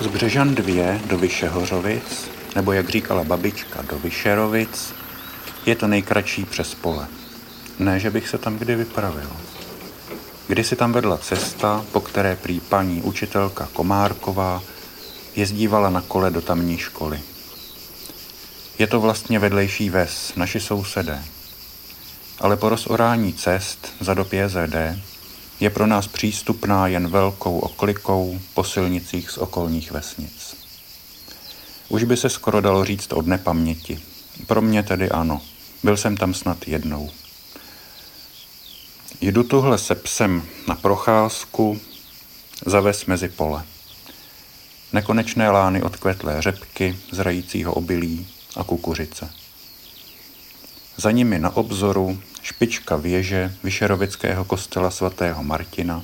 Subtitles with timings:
[0.00, 4.94] Z Břežan 2 do Vyšehořovic, nebo jak říkala babička, do Vyšerovic,
[5.66, 7.06] je to nejkratší přes pole.
[7.78, 9.30] Ne, že bych se tam kdy vypravil.
[10.48, 14.62] Kdysi tam vedla cesta, po které prý paní učitelka Komárková
[15.36, 17.20] jezdívala na kole do tamní školy.
[18.78, 21.24] Je to vlastně vedlejší ves, naši sousedé.
[22.40, 24.76] Ale po rozorání cest za dob JZD
[25.60, 30.56] je pro nás přístupná jen velkou oklikou po silnicích z okolních vesnic.
[31.88, 34.00] Už by se skoro dalo říct od nepaměti.
[34.46, 35.42] Pro mě tedy ano.
[35.82, 37.10] Byl jsem tam snad jednou.
[39.20, 41.80] Jdu tuhle se psem na procházku,
[42.66, 43.64] zaves mezi pole.
[44.92, 49.30] Nekonečné lány odkvetlé řepky, zrajícího obilí a kukuřice.
[50.96, 56.02] Za nimi na obzoru špička věže Vyšerovického kostela svatého Martina,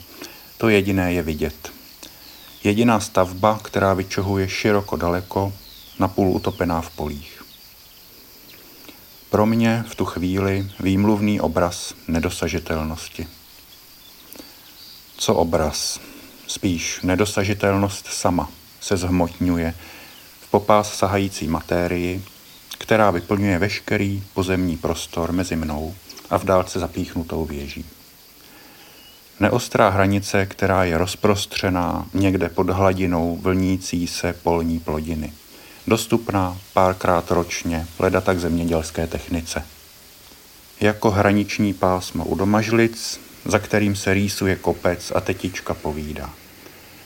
[0.59, 1.73] to jediné je vidět.
[2.65, 5.53] Jediná stavba, která vyčohuje široko daleko,
[5.99, 7.45] napůl utopená v polích.
[9.31, 13.27] Pro mě v tu chvíli výmluvný obraz nedosažitelnosti.
[15.17, 16.01] Co obraz?
[16.47, 18.49] Spíš nedosažitelnost sama
[18.81, 19.75] se zhmotňuje
[20.41, 22.25] v popás sahající matérii,
[22.79, 25.95] která vyplňuje veškerý pozemní prostor mezi mnou
[26.33, 27.85] a v dálce zapíchnutou věží.
[29.41, 35.33] Neostrá hranice, která je rozprostřená někde pod hladinou vlnící se polní plodiny.
[35.87, 39.65] Dostupná párkrát ročně, leda tak zemědělské technice.
[40.81, 46.31] Jako hraniční pásmo u domažlic, za kterým se rýsuje kopec a tetička povídá.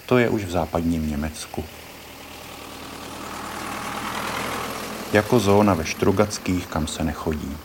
[0.06, 1.64] To je už v západním Německu.
[5.12, 7.56] Jako zóna ve Štrugackých, kam se nechodí.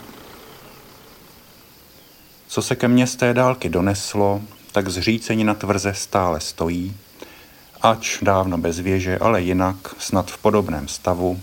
[2.51, 6.95] Co se ke mně z té dálky doneslo, tak zřícení na tvrze stále stojí,
[7.81, 11.41] ač dávno bez věže, ale jinak snad v podobném stavu,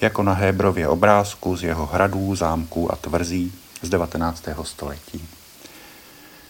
[0.00, 3.52] jako na Hébrově obrázku z jeho hradů, zámků a tvrzí
[3.82, 4.44] z 19.
[4.62, 5.28] století.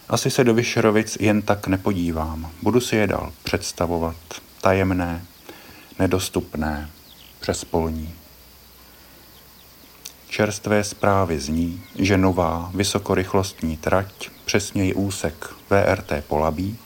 [0.09, 2.51] Asi se do Vyšerovic jen tak nepodívám.
[2.61, 4.15] Budu si je dal představovat.
[4.61, 5.25] Tajemné,
[5.99, 6.89] nedostupné,
[7.39, 8.13] přespolní.
[10.37, 16.77] Čerstvé zprávy zní, že nová vysokorychlostní trať, přesněji úsek VRT Polabí,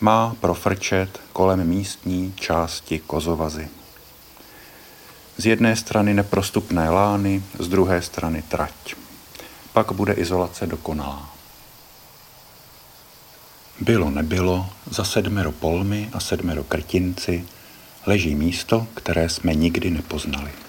[0.00, 3.68] má profrčet kolem místní části Kozovazy.
[5.38, 8.96] Z jedné strany neprostupné lány, z druhé strany trať.
[9.72, 11.30] Pak bude izolace dokonalá.
[13.80, 17.44] Bylo nebylo, za sedmero polmy a sedmero krtinci
[18.06, 20.65] leží místo, které jsme nikdy nepoznali.